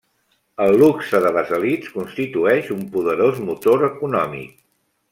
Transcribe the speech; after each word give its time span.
El 0.63 0.71
luxe 0.83 1.19
de 1.25 1.33
les 1.35 1.51
elits 1.59 1.93
constitueix 1.97 2.73
un 2.79 2.83
poderós 2.97 3.41
motor 3.51 3.89
econòmic. 3.93 4.61